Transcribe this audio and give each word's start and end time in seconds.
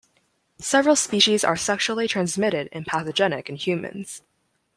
Several 0.57 0.95
species 0.95 1.43
are 1.43 1.55
sexually 1.55 2.07
transmitted 2.07 2.69
and 2.71 2.87
pathogenic 2.87 3.49
in 3.49 3.55
humans. 3.55 4.23